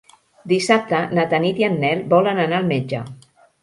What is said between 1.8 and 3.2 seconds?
Nel volen anar al metge.